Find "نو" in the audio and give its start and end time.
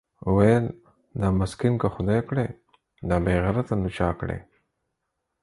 3.81-3.89